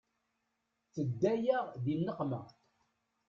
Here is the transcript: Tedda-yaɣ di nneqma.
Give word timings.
Tedda-yaɣ 0.93 1.65
di 1.83 1.93
nneqma. 1.95 2.41